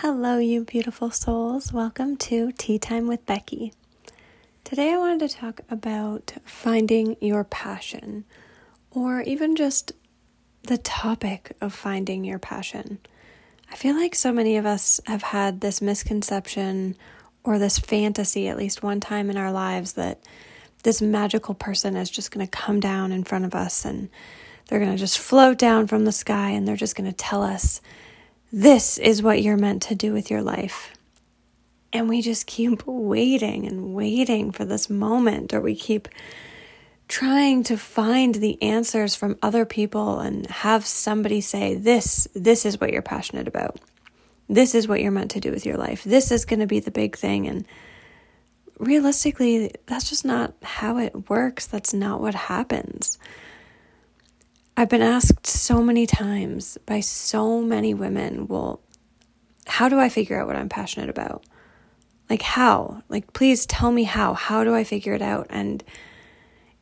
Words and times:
Hello, 0.00 0.36
you 0.36 0.62
beautiful 0.62 1.10
souls. 1.10 1.72
Welcome 1.72 2.18
to 2.18 2.52
Tea 2.52 2.78
Time 2.78 3.06
with 3.06 3.24
Becky. 3.24 3.72
Today, 4.62 4.92
I 4.92 4.98
wanted 4.98 5.26
to 5.26 5.34
talk 5.34 5.62
about 5.70 6.34
finding 6.44 7.16
your 7.22 7.44
passion, 7.44 8.26
or 8.90 9.22
even 9.22 9.56
just 9.56 9.92
the 10.64 10.76
topic 10.76 11.56
of 11.62 11.72
finding 11.72 12.26
your 12.26 12.38
passion. 12.38 12.98
I 13.72 13.76
feel 13.76 13.96
like 13.96 14.14
so 14.14 14.34
many 14.34 14.58
of 14.58 14.66
us 14.66 15.00
have 15.06 15.22
had 15.22 15.62
this 15.62 15.80
misconception 15.80 16.94
or 17.42 17.58
this 17.58 17.78
fantasy, 17.78 18.48
at 18.48 18.58
least 18.58 18.82
one 18.82 19.00
time 19.00 19.30
in 19.30 19.38
our 19.38 19.50
lives, 19.50 19.94
that 19.94 20.20
this 20.82 21.00
magical 21.00 21.54
person 21.54 21.96
is 21.96 22.10
just 22.10 22.30
going 22.30 22.46
to 22.46 22.50
come 22.50 22.80
down 22.80 23.12
in 23.12 23.24
front 23.24 23.46
of 23.46 23.54
us 23.54 23.86
and 23.86 24.10
they're 24.68 24.78
going 24.78 24.92
to 24.92 24.98
just 24.98 25.18
float 25.18 25.56
down 25.56 25.86
from 25.86 26.04
the 26.04 26.12
sky 26.12 26.50
and 26.50 26.68
they're 26.68 26.76
just 26.76 26.96
going 26.96 27.10
to 27.10 27.16
tell 27.16 27.42
us 27.42 27.80
this 28.52 28.98
is 28.98 29.22
what 29.22 29.42
you're 29.42 29.56
meant 29.56 29.82
to 29.82 29.94
do 29.94 30.12
with 30.12 30.30
your 30.30 30.42
life. 30.42 30.92
And 31.92 32.08
we 32.08 32.22
just 32.22 32.46
keep 32.46 32.86
waiting 32.86 33.66
and 33.66 33.94
waiting 33.94 34.52
for 34.52 34.64
this 34.64 34.90
moment, 34.90 35.54
or 35.54 35.60
we 35.60 35.74
keep 35.74 36.08
trying 37.08 37.62
to 37.64 37.76
find 37.76 38.34
the 38.34 38.60
answers 38.62 39.14
from 39.14 39.38
other 39.42 39.64
people 39.64 40.20
and 40.20 40.46
have 40.46 40.84
somebody 40.84 41.40
say, 41.40 41.74
This, 41.74 42.28
this 42.34 42.66
is 42.66 42.80
what 42.80 42.92
you're 42.92 43.02
passionate 43.02 43.48
about. 43.48 43.78
This 44.48 44.74
is 44.74 44.86
what 44.86 45.00
you're 45.00 45.10
meant 45.10 45.32
to 45.32 45.40
do 45.40 45.50
with 45.50 45.66
your 45.66 45.76
life. 45.76 46.04
This 46.04 46.30
is 46.30 46.44
going 46.44 46.60
to 46.60 46.66
be 46.66 46.80
the 46.80 46.90
big 46.90 47.16
thing. 47.16 47.46
And 47.48 47.66
realistically, 48.78 49.72
that's 49.86 50.08
just 50.08 50.24
not 50.24 50.54
how 50.62 50.98
it 50.98 51.28
works. 51.28 51.66
That's 51.66 51.92
not 51.92 52.20
what 52.20 52.34
happens. 52.34 53.18
I've 54.78 54.90
been 54.90 55.00
asked 55.00 55.46
so 55.46 55.82
many 55.82 56.06
times 56.06 56.76
by 56.84 57.00
so 57.00 57.62
many 57.62 57.94
women, 57.94 58.46
well, 58.46 58.80
how 59.66 59.88
do 59.88 59.98
I 59.98 60.10
figure 60.10 60.38
out 60.38 60.46
what 60.46 60.56
I'm 60.56 60.68
passionate 60.68 61.08
about? 61.08 61.44
Like, 62.28 62.42
how? 62.42 63.02
Like, 63.08 63.32
please 63.32 63.64
tell 63.64 63.90
me 63.90 64.04
how. 64.04 64.34
How 64.34 64.64
do 64.64 64.74
I 64.74 64.84
figure 64.84 65.14
it 65.14 65.22
out? 65.22 65.46
And 65.48 65.82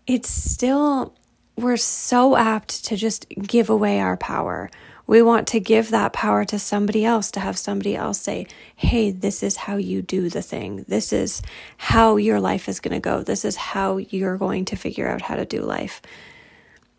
it's 0.08 0.28
still, 0.28 1.14
we're 1.56 1.76
so 1.76 2.36
apt 2.36 2.84
to 2.86 2.96
just 2.96 3.28
give 3.28 3.70
away 3.70 4.00
our 4.00 4.16
power. 4.16 4.70
We 5.06 5.22
want 5.22 5.46
to 5.48 5.60
give 5.60 5.90
that 5.90 6.12
power 6.12 6.44
to 6.46 6.58
somebody 6.58 7.04
else, 7.04 7.30
to 7.32 7.40
have 7.40 7.56
somebody 7.56 7.94
else 7.94 8.18
say, 8.18 8.48
hey, 8.74 9.12
this 9.12 9.40
is 9.44 9.54
how 9.54 9.76
you 9.76 10.02
do 10.02 10.28
the 10.28 10.42
thing. 10.42 10.84
This 10.88 11.12
is 11.12 11.42
how 11.76 12.16
your 12.16 12.40
life 12.40 12.68
is 12.68 12.80
going 12.80 12.94
to 12.94 13.00
go. 13.00 13.22
This 13.22 13.44
is 13.44 13.54
how 13.54 13.98
you're 13.98 14.38
going 14.38 14.64
to 14.64 14.76
figure 14.76 15.08
out 15.08 15.22
how 15.22 15.36
to 15.36 15.44
do 15.44 15.60
life. 15.60 16.02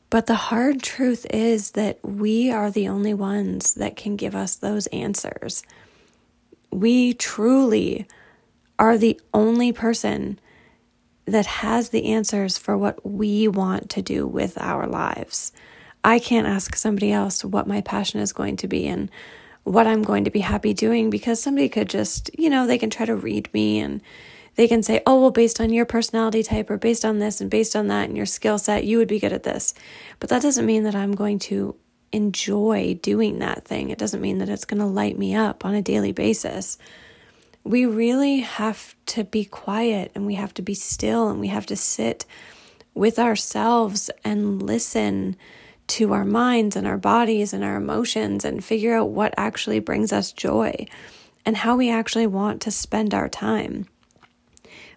But 0.09 0.27
the 0.27 0.35
hard 0.35 0.81
truth 0.81 1.25
is 1.31 1.71
that 1.71 1.99
we 2.03 2.51
are 2.51 2.71
the 2.71 2.87
only 2.87 3.13
ones 3.13 3.73
that 3.75 3.95
can 3.95 4.15
give 4.15 4.35
us 4.35 4.55
those 4.55 4.87
answers. 4.87 5.63
We 6.71 7.13
truly 7.13 8.07
are 8.77 8.97
the 8.97 9.19
only 9.33 9.71
person 9.71 10.39
that 11.25 11.45
has 11.45 11.89
the 11.89 12.05
answers 12.05 12.57
for 12.57 12.77
what 12.77 13.05
we 13.05 13.47
want 13.47 13.89
to 13.91 14.01
do 14.01 14.27
with 14.27 14.57
our 14.59 14.85
lives. 14.87 15.51
I 16.03 16.19
can't 16.19 16.45
ask 16.45 16.75
somebody 16.75 17.11
else 17.11 17.43
what 17.43 17.67
my 17.67 17.81
passion 17.81 18.19
is 18.19 18.31
going 18.31 18.57
to 18.57 18.67
be 18.67 18.85
and 18.87 19.09
what 19.63 19.87
I'm 19.87 20.03
going 20.03 20.25
to 20.25 20.31
be 20.31 20.41
happy 20.41 20.73
doing 20.73 21.09
because 21.09 21.41
somebody 21.41 21.67
could 21.67 21.89
just, 21.89 22.29
you 22.37 22.49
know, 22.49 22.67
they 22.67 22.77
can 22.77 22.91
try 22.91 23.07
to 23.07 23.15
read 23.15 23.51
me 23.53 23.79
and 23.79 24.01
they 24.55 24.67
can 24.67 24.83
say, 24.83 25.01
oh, 25.05 25.19
well, 25.19 25.31
based 25.31 25.59
on 25.59 25.71
your 25.71 25.85
personality 25.85 26.41
type 26.41 26.69
or 26.69 26.77
based 26.77 27.05
on 27.05 27.19
this 27.19 27.41
and 27.41 27.49
based 27.49 27.75
on 27.75 27.87
that 27.87 28.07
and 28.07 28.17
your 28.17 28.25
skill 28.25 28.57
set, 28.57 28.85
you 28.85 28.97
would 28.97 29.07
be 29.07 29.19
good 29.19 29.33
at 29.33 29.43
this. 29.43 29.73
But 30.19 30.29
that 30.29 30.41
doesn't 30.41 30.65
mean 30.65 30.83
that 30.83 30.95
I'm 30.95 31.13
going 31.13 31.39
to 31.39 31.75
enjoy 32.11 32.97
doing 33.01 33.39
that 33.39 33.65
thing. 33.65 33.89
It 33.89 33.97
doesn't 33.97 34.21
mean 34.21 34.37
that 34.37 34.49
it's 34.49 34.65
going 34.65 34.79
to 34.79 34.85
light 34.85 35.17
me 35.17 35.35
up 35.35 35.65
on 35.65 35.75
a 35.75 35.81
daily 35.81 36.13
basis. 36.13 36.77
We 37.63 37.85
really 37.85 38.39
have 38.39 38.95
to 39.07 39.23
be 39.23 39.43
quiet 39.43 40.11
and 40.15 40.25
we 40.25 40.35
have 40.35 40.53
to 40.53 40.61
be 40.61 40.73
still 40.73 41.29
and 41.29 41.39
we 41.39 41.47
have 41.47 41.65
to 41.65 41.75
sit 41.75 42.25
with 42.93 43.19
ourselves 43.19 44.09
and 44.23 44.63
listen 44.63 45.35
to 45.87 46.13
our 46.13 46.25
minds 46.25 46.75
and 46.75 46.87
our 46.87 46.97
bodies 46.97 47.53
and 47.53 47.63
our 47.63 47.75
emotions 47.75 48.45
and 48.45 48.63
figure 48.63 48.95
out 48.95 49.09
what 49.09 49.33
actually 49.37 49.79
brings 49.79 50.13
us 50.13 50.31
joy 50.31 50.87
and 51.45 51.57
how 51.57 51.75
we 51.75 51.91
actually 51.91 52.25
want 52.25 52.61
to 52.61 52.71
spend 52.71 53.13
our 53.13 53.29
time 53.29 53.87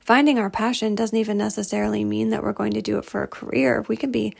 finding 0.08 0.38
our 0.38 0.48
passion 0.48 0.94
doesn't 0.94 1.18
even 1.18 1.36
necessarily 1.36 2.02
mean 2.02 2.30
that 2.30 2.42
we're 2.42 2.50
going 2.50 2.72
to 2.72 2.80
do 2.80 2.96
it 2.96 3.04
for 3.04 3.22
a 3.22 3.28
career. 3.28 3.84
We 3.88 3.96
can 3.98 4.10
be 4.10 4.34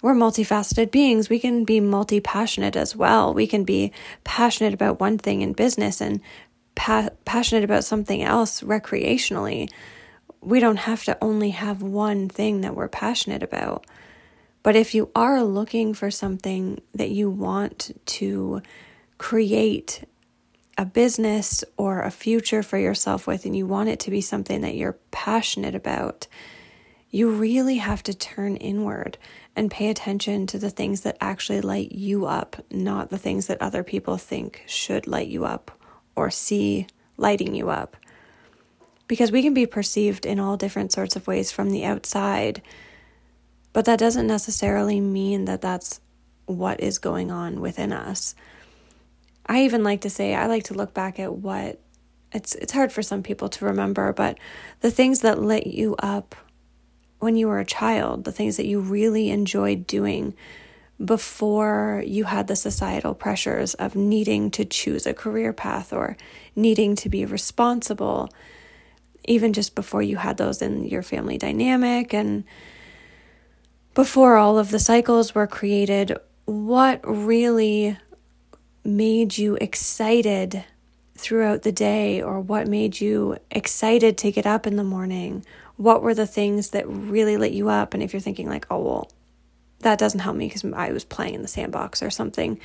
we're 0.00 0.14
multifaceted 0.14 0.90
beings. 0.90 1.28
We 1.28 1.38
can 1.38 1.66
be 1.66 1.78
multi 1.78 2.20
passionate 2.20 2.74
as 2.74 2.96
well. 2.96 3.34
We 3.34 3.46
can 3.46 3.64
be 3.64 3.92
passionate 4.24 4.72
about 4.72 4.98
one 4.98 5.18
thing 5.18 5.42
in 5.42 5.52
business 5.52 6.00
and 6.00 6.22
pa- 6.74 7.10
passionate 7.26 7.64
about 7.64 7.84
something 7.84 8.22
else 8.22 8.62
recreationally. 8.62 9.70
We 10.40 10.58
don't 10.58 10.78
have 10.88 11.04
to 11.04 11.18
only 11.20 11.50
have 11.50 11.82
one 11.82 12.30
thing 12.30 12.62
that 12.62 12.74
we're 12.74 12.88
passionate 12.88 13.42
about. 13.42 13.86
But 14.62 14.74
if 14.74 14.94
you 14.94 15.10
are 15.14 15.44
looking 15.44 15.92
for 15.92 16.10
something 16.10 16.80
that 16.94 17.10
you 17.10 17.28
want 17.28 17.90
to 18.06 18.62
create 19.18 20.04
a 20.78 20.84
business 20.84 21.64
or 21.76 22.02
a 22.02 22.10
future 22.10 22.62
for 22.62 22.78
yourself 22.78 23.26
with 23.26 23.44
and 23.44 23.56
you 23.56 23.66
want 23.66 23.88
it 23.88 24.00
to 24.00 24.10
be 24.10 24.20
something 24.20 24.62
that 24.62 24.74
you're 24.74 24.98
passionate 25.10 25.74
about, 25.74 26.26
you 27.10 27.30
really 27.30 27.76
have 27.76 28.02
to 28.02 28.14
turn 28.14 28.56
inward 28.56 29.18
and 29.54 29.70
pay 29.70 29.90
attention 29.90 30.46
to 30.46 30.58
the 30.58 30.70
things 30.70 31.02
that 31.02 31.18
actually 31.20 31.60
light 31.60 31.92
you 31.92 32.24
up, 32.24 32.56
not 32.70 33.10
the 33.10 33.18
things 33.18 33.46
that 33.46 33.60
other 33.60 33.82
people 33.82 34.16
think 34.16 34.64
should 34.66 35.06
light 35.06 35.28
you 35.28 35.44
up 35.44 35.70
or 36.16 36.30
see 36.30 36.86
lighting 37.18 37.54
you 37.54 37.68
up. 37.68 37.96
Because 39.08 39.30
we 39.30 39.42
can 39.42 39.52
be 39.52 39.66
perceived 39.66 40.24
in 40.24 40.40
all 40.40 40.56
different 40.56 40.90
sorts 40.90 41.16
of 41.16 41.26
ways 41.26 41.52
from 41.52 41.70
the 41.70 41.84
outside, 41.84 42.62
but 43.74 43.84
that 43.84 43.98
doesn't 43.98 44.26
necessarily 44.26 45.00
mean 45.00 45.44
that 45.44 45.60
that's 45.60 46.00
what 46.46 46.80
is 46.80 46.98
going 46.98 47.30
on 47.30 47.60
within 47.60 47.92
us. 47.92 48.34
I 49.46 49.64
even 49.64 49.82
like 49.82 50.02
to 50.02 50.10
say 50.10 50.34
I 50.34 50.46
like 50.46 50.64
to 50.64 50.74
look 50.74 50.94
back 50.94 51.18
at 51.18 51.34
what 51.34 51.80
it's 52.32 52.54
it's 52.54 52.72
hard 52.72 52.92
for 52.92 53.02
some 53.02 53.22
people 53.22 53.48
to 53.50 53.64
remember, 53.64 54.12
but 54.12 54.38
the 54.80 54.90
things 54.90 55.20
that 55.20 55.40
lit 55.40 55.66
you 55.66 55.94
up 55.98 56.34
when 57.18 57.36
you 57.36 57.46
were 57.46 57.60
a 57.60 57.64
child, 57.64 58.24
the 58.24 58.32
things 58.32 58.56
that 58.56 58.66
you 58.66 58.80
really 58.80 59.30
enjoyed 59.30 59.86
doing 59.86 60.34
before 61.02 62.02
you 62.06 62.24
had 62.24 62.46
the 62.46 62.56
societal 62.56 63.14
pressures 63.14 63.74
of 63.74 63.94
needing 63.96 64.50
to 64.50 64.64
choose 64.64 65.06
a 65.06 65.14
career 65.14 65.52
path 65.52 65.92
or 65.92 66.16
needing 66.54 66.94
to 66.96 67.08
be 67.08 67.24
responsible, 67.24 68.28
even 69.24 69.52
just 69.52 69.74
before 69.74 70.02
you 70.02 70.16
had 70.16 70.36
those 70.36 70.62
in 70.62 70.84
your 70.84 71.02
family 71.02 71.38
dynamic 71.38 72.12
and 72.12 72.44
before 73.94 74.36
all 74.36 74.58
of 74.58 74.70
the 74.70 74.78
cycles 74.78 75.34
were 75.34 75.46
created, 75.46 76.16
what 76.44 77.00
really 77.04 77.96
made 78.84 79.38
you 79.38 79.56
excited 79.56 80.64
throughout 81.16 81.62
the 81.62 81.72
day 81.72 82.20
or 82.20 82.40
what 82.40 82.66
made 82.66 83.00
you 83.00 83.36
excited 83.50 84.18
to 84.18 84.32
get 84.32 84.46
up 84.46 84.66
in 84.66 84.76
the 84.76 84.84
morning? 84.84 85.44
What 85.76 86.02
were 86.02 86.14
the 86.14 86.26
things 86.26 86.70
that 86.70 86.88
really 86.88 87.36
lit 87.36 87.52
you 87.52 87.68
up? 87.68 87.94
And 87.94 88.02
if 88.02 88.12
you're 88.12 88.20
thinking, 88.20 88.48
like, 88.48 88.66
oh, 88.70 88.80
well, 88.80 89.10
that 89.80 89.98
doesn't 89.98 90.20
help 90.20 90.36
me 90.36 90.46
because 90.46 90.64
I 90.64 90.92
was 90.92 91.04
playing 91.04 91.34
in 91.34 91.42
the 91.42 91.48
sandbox 91.48 92.02
or 92.02 92.10
something. 92.10 92.58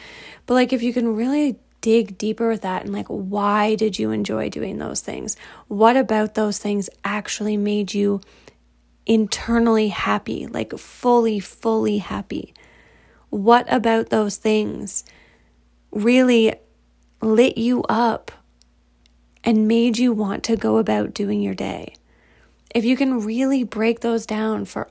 But 0.45 0.55
like, 0.55 0.73
if 0.73 0.81
you 0.81 0.93
can 0.93 1.15
really 1.15 1.59
dig 1.81 2.17
deeper 2.17 2.49
with 2.49 2.61
that 2.61 2.83
and 2.83 2.93
like, 2.93 3.07
why 3.07 3.75
did 3.75 3.99
you 3.99 4.11
enjoy 4.11 4.49
doing 4.49 4.77
those 4.77 5.01
things? 5.01 5.35
What 5.67 5.95
about 5.95 6.33
those 6.33 6.57
things 6.57 6.89
actually 7.03 7.57
made 7.57 7.93
you 7.93 8.21
internally 9.05 9.89
happy, 9.89 10.47
like 10.47 10.77
fully, 10.77 11.39
fully 11.39 11.99
happy? 11.99 12.53
What 13.29 13.71
about 13.71 14.09
those 14.09 14.37
things 14.37 15.03
really 15.91 16.53
lit 17.21 17.57
you 17.57 17.83
up 17.83 18.31
and 19.43 19.67
made 19.67 19.97
you 19.97 20.11
want 20.11 20.43
to 20.43 20.55
go 20.55 20.77
about 20.77 21.13
doing 21.13 21.41
your 21.41 21.55
day. 21.55 21.95
If 22.75 22.85
you 22.85 22.97
can 22.97 23.23
really 23.23 23.63
break 23.63 24.01
those 24.01 24.25
down 24.25 24.65
for 24.65 24.89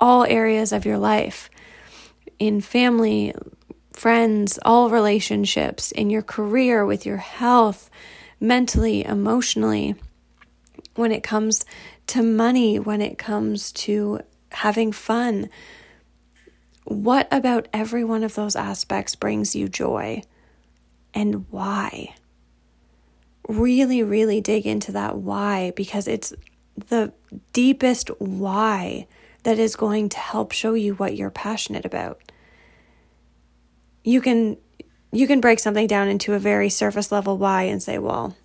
all 0.00 0.24
areas 0.24 0.72
of 0.72 0.84
your 0.84 0.98
life, 0.98 1.48
in 2.38 2.60
family, 2.60 3.32
friends, 3.92 4.58
all 4.64 4.90
relationships, 4.90 5.92
in 5.92 6.10
your 6.10 6.22
career, 6.22 6.84
with 6.84 7.06
your 7.06 7.16
health, 7.16 7.88
mentally, 8.40 9.04
emotionally, 9.04 9.94
when 10.96 11.12
it 11.12 11.22
comes 11.22 11.64
to 12.08 12.22
money, 12.22 12.78
when 12.78 13.00
it 13.00 13.18
comes 13.18 13.72
to 13.72 14.20
having 14.50 14.92
fun, 14.92 15.48
what 16.84 17.26
about 17.32 17.68
every 17.72 18.04
one 18.04 18.22
of 18.22 18.34
those 18.34 18.54
aspects 18.54 19.14
brings 19.14 19.56
you 19.56 19.68
joy? 19.68 20.22
And 21.14 21.46
why. 21.50 22.14
Really, 23.48 24.02
really 24.02 24.40
dig 24.40 24.66
into 24.66 24.92
that 24.92 25.16
why 25.16 25.72
because 25.76 26.08
it's 26.08 26.32
the 26.88 27.12
deepest 27.52 28.08
why 28.18 29.06
that 29.44 29.58
is 29.58 29.76
going 29.76 30.08
to 30.10 30.18
help 30.18 30.52
show 30.52 30.74
you 30.74 30.94
what 30.94 31.16
you're 31.16 31.30
passionate 31.30 31.84
about. 31.84 32.20
You 34.02 34.20
can 34.20 34.58
you 35.12 35.26
can 35.28 35.40
break 35.40 35.60
something 35.60 35.86
down 35.86 36.08
into 36.08 36.34
a 36.34 36.40
very 36.40 36.68
surface 36.68 37.12
level 37.12 37.38
why 37.38 37.62
and 37.64 37.80
say, 37.80 37.98
well, 37.98 38.36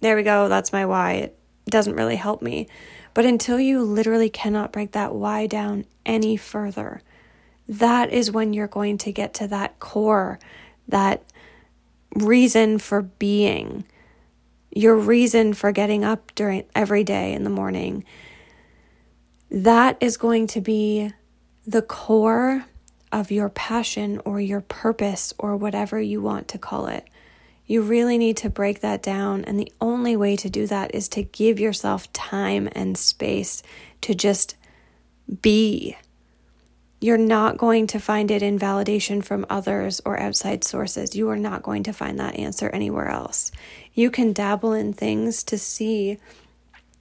there 0.00 0.16
we 0.16 0.22
go, 0.22 0.48
that's 0.48 0.72
my 0.72 0.86
why. 0.86 1.12
It 1.12 1.38
doesn't 1.66 1.94
really 1.94 2.16
help 2.16 2.40
me. 2.40 2.68
But 3.12 3.26
until 3.26 3.60
you 3.60 3.82
literally 3.82 4.30
cannot 4.30 4.72
break 4.72 4.92
that 4.92 5.14
why 5.14 5.46
down 5.46 5.84
any 6.06 6.36
further, 6.36 7.02
that 7.68 8.12
is 8.12 8.30
when 8.30 8.54
you're 8.54 8.66
going 8.66 8.96
to 8.98 9.12
get 9.12 9.34
to 9.34 9.48
that 9.48 9.78
core, 9.78 10.38
that 10.88 11.22
reason 12.14 12.78
for 12.78 13.02
being, 13.02 13.84
your 14.70 14.96
reason 14.96 15.54
for 15.54 15.72
getting 15.72 16.04
up 16.04 16.34
during 16.34 16.64
every 16.74 17.04
day 17.04 17.32
in 17.32 17.44
the 17.44 17.50
morning. 17.50 18.04
That 19.50 19.96
is 20.00 20.16
going 20.16 20.48
to 20.48 20.60
be 20.60 21.12
the 21.66 21.82
core 21.82 22.64
of 23.12 23.30
your 23.30 23.48
passion 23.48 24.20
or 24.24 24.40
your 24.40 24.60
purpose 24.60 25.32
or 25.38 25.56
whatever 25.56 26.00
you 26.00 26.20
want 26.20 26.48
to 26.48 26.58
call 26.58 26.86
it. 26.86 27.08
You 27.66 27.82
really 27.82 28.18
need 28.18 28.36
to 28.38 28.50
break 28.50 28.80
that 28.80 29.02
down. 29.02 29.44
And 29.44 29.58
the 29.58 29.72
only 29.80 30.16
way 30.16 30.36
to 30.36 30.48
do 30.48 30.66
that 30.66 30.94
is 30.94 31.08
to 31.10 31.22
give 31.22 31.58
yourself 31.58 32.12
time 32.12 32.68
and 32.72 32.96
space 32.96 33.62
to 34.02 34.14
just 34.14 34.56
be. 35.42 35.96
You're 37.00 37.18
not 37.18 37.58
going 37.58 37.86
to 37.88 37.98
find 37.98 38.30
it 38.30 38.42
in 38.42 38.58
validation 38.58 39.22
from 39.22 39.44
others 39.50 40.00
or 40.04 40.18
outside 40.18 40.64
sources. 40.64 41.14
You 41.14 41.28
are 41.28 41.36
not 41.36 41.62
going 41.62 41.82
to 41.84 41.92
find 41.92 42.18
that 42.18 42.36
answer 42.36 42.70
anywhere 42.70 43.08
else. 43.08 43.52
You 43.92 44.10
can 44.10 44.32
dabble 44.32 44.72
in 44.72 44.92
things 44.92 45.42
to 45.44 45.58
see 45.58 46.18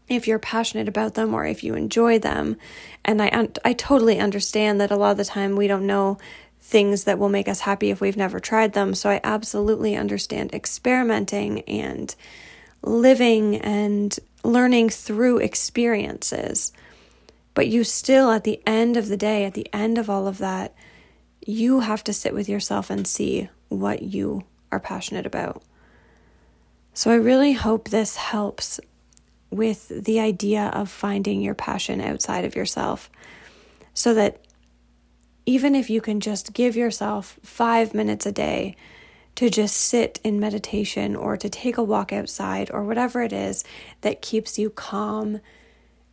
if 0.08 0.28
you're 0.28 0.40
passionate 0.40 0.88
about 0.88 1.16
them 1.16 1.34
or 1.34 1.46
if 1.46 1.64
you 1.64 1.76
enjoy 1.76 2.20
them. 2.20 2.58
And 3.04 3.22
I 3.22 3.48
I 3.64 3.74
totally 3.74 4.20
understand 4.20 4.82
that 4.82 4.92
a 4.92 4.98
lot 4.98 5.12
of 5.12 5.18
the 5.18 5.26
time 5.26 5.56
we 5.56 5.68
don't 5.68 5.88
know 5.88 6.18
things 6.62 7.04
that 7.04 7.20
will 7.20 7.30
make 7.30 7.48
us 7.48 7.62
happy 7.62 7.92
if 7.92 8.02
we've 8.02 8.18
never 8.18 8.40
tried 8.40 8.74
them. 8.74 8.96
So 8.96 9.10
I 9.10 9.22
absolutely 9.24 9.96
understand 9.96 10.54
experimenting 10.54 11.62
and 11.62 12.14
living 12.82 13.58
and 13.58 14.18
learning 14.44 14.90
through 14.90 15.38
experiences. 15.38 16.72
But 17.56 17.70
you 17.70 17.84
still, 17.84 18.30
at 18.30 18.44
the 18.44 18.62
end 18.68 18.98
of 18.98 19.08
the 19.08 19.18
day, 19.18 19.46
at 19.46 19.56
the 19.56 19.68
end 19.74 19.98
of 19.98 20.10
all 20.10 20.28
of 20.28 20.38
that, 20.38 20.76
you 21.44 21.80
have 21.80 22.04
to 22.04 22.14
sit 22.14 22.34
with 22.34 22.48
yourself 22.48 22.90
and 22.92 23.08
see 23.08 23.50
what 23.70 24.04
you 24.04 24.44
are 24.72 24.80
passionate 24.80 25.26
about. 25.26 25.64
So 26.94 27.12
I 27.12 27.16
really 27.16 27.54
hope 27.54 27.90
this 27.90 28.18
helps 28.18 28.80
with 29.50 29.88
the 29.90 30.20
idea 30.20 30.66
of 30.74 30.90
finding 30.90 31.42
your 31.42 31.56
passion 31.56 32.02
outside 32.02 32.46
of 32.46 32.56
yourself 32.56 33.10
so 33.94 34.14
that 34.14 34.42
even 35.46 35.76
if 35.76 35.90
you 35.90 36.02
can 36.02 36.20
just 36.20 36.54
give 36.54 36.76
yourself 36.76 37.40
five 37.42 37.94
minutes 37.94 38.26
a 38.26 38.32
day 38.32 38.76
to 39.36 39.50
just 39.50 39.76
sit 39.78 40.20
in 40.24 40.40
meditation 40.40 41.16
or 41.16 41.38
to 41.38 41.50
take 41.50 41.78
a 41.78 41.84
walk 41.84 42.12
outside 42.12 42.72
or 42.74 42.84
whatever 42.84 43.22
it 43.22 43.32
is 43.32 43.64
that 44.02 44.22
keeps 44.22 44.58
you 44.58 44.70
calm 44.70 45.40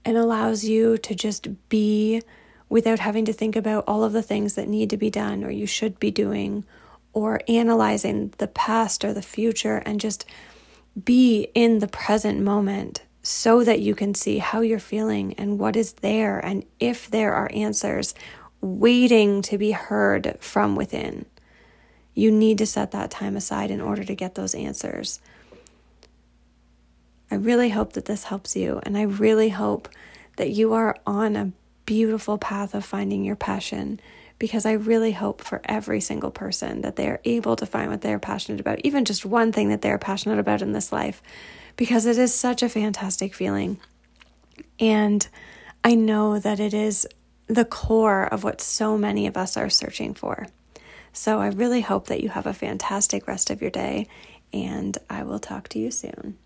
and 0.05 0.17
allows 0.17 0.65
you 0.65 0.99
to 0.99 1.15
just 1.15 1.69
be 1.69 2.23
without 2.69 2.99
having 2.99 3.25
to 3.27 3.33
think 3.33 3.55
about 3.55 3.85
all 3.87 4.03
of 4.03 4.13
the 4.13 4.23
things 4.23 4.55
that 4.55 4.69
need 4.69 4.91
to 4.91 4.97
be 4.97 5.11
done 5.11 5.45
or 5.45 5.51
you 5.51 5.67
should 5.67 5.99
be 6.01 6.11
doing 6.11 6.65
or 7.13 7.41
analyzing 7.47 8.33
the 8.39 8.47
past 8.47 9.05
or 9.05 9.13
the 9.13 9.23
future 9.23 9.83
and 9.85 10.01
just 10.01 10.25
be 11.05 11.49
in 11.55 11.79
the 11.79 11.89
present 11.89 12.41
moment 12.41 13.03
so 13.23 13.63
that 13.63 13.81
you 13.81 13.95
can 13.95 14.15
see 14.15 14.39
how 14.39 14.61
you're 14.61 14.79
feeling 14.79 15.35
and 15.35 15.59
what 15.59 15.77
is 15.77 15.93
there 15.95 16.39
and 16.45 16.65
if 16.81 17.11
there 17.11 17.35
are 17.35 17.51
answers 17.53 18.15
waiting 18.61 19.43
to 19.43 19.59
be 19.59 19.73
heard 19.73 20.37
from 20.41 20.75
within. 20.75 21.27
You 22.15 22.31
need 22.31 22.59
to 22.59 22.67
set 22.67 22.91
that 22.91 23.11
time 23.11 23.37
aside 23.37 23.71
in 23.71 23.81
order 23.81 24.05
to 24.05 24.15
get 24.15 24.35
those 24.35 24.55
answers. 24.55 25.21
I 27.33 27.37
really 27.37 27.71
hope 27.71 27.95
that 27.95 28.05
this 28.05 28.25
helps 28.25 28.57
you, 28.57 28.79
and 28.83 28.95
I 28.95 29.05
really 29.05 29.49
hope 29.49 29.89
that 30.37 30.51
you 30.51 30.75
are 30.75 30.95
on 31.07 31.35
a 31.35 31.51
beautiful 31.87 32.37
path 32.37 32.75
of 32.75 32.85
finding 32.85 33.25
your 33.25 33.37
passion 33.37 34.01
because 34.39 34.67
I 34.67 34.73
really 34.73 35.13
hope 35.13 35.41
for 35.41 35.63
every 35.65 36.03
single 36.03 36.31
person 36.31 36.83
that 36.83 36.97
they 36.97 37.09
are 37.09 37.23
able 37.25 37.57
to 37.57 37.65
find 37.65 37.91
what 37.91 38.03
they're 38.03 38.19
passionate 38.19 38.61
about, 38.61 38.83
even 38.85 39.07
just 39.07 39.25
one 39.25 39.51
thing 39.51 39.71
that 39.71 39.81
they're 39.81 39.97
passionate 39.97 40.41
about 40.41 40.61
in 40.61 40.73
this 40.73 40.93
life, 40.93 41.23
because 41.77 42.05
it 42.05 42.19
is 42.19 42.35
such 42.35 42.63
a 42.63 42.69
fantastic 42.69 43.33
feeling. 43.33 43.81
And 44.79 45.27
I 45.83 45.95
know 45.95 46.39
that 46.39 46.61
it 46.61 46.75
is 46.75 47.09
the 47.47 47.65
core 47.65 48.25
of 48.25 48.45
what 48.45 48.61
so 48.61 48.99
many 48.99 49.27
of 49.27 49.39
us 49.39 49.57
are 49.57 49.71
searching 49.71 50.13
for. 50.13 50.49
So 51.15 51.41
I 51.41 51.47
really 51.47 51.81
hope 51.81 52.09
that 52.09 52.23
you 52.23 52.29
have 52.29 52.47
a 52.47 52.53
fantastic 52.53 53.27
rest 53.27 53.49
of 53.49 53.63
your 53.63 53.71
day, 53.71 54.07
and 54.53 54.99
I 55.09 55.25
will 55.25 55.39
talk 55.39 55.69
to 55.71 55.79
you 55.79 55.91
soon. 55.91 56.37